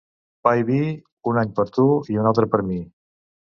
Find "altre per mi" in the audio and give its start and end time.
2.33-2.81